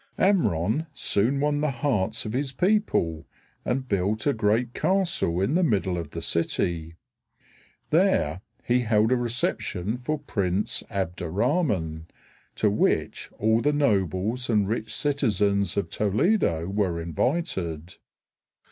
[0.17, 3.27] Amron soon won the hearts of his people
[3.63, 6.95] and built a great castle in the middle of the city.
[7.91, 12.07] There he held a reception for Prince Abd er Rahman,
[12.55, 17.97] to which all the nobles and rich citizens of Toledo were invited.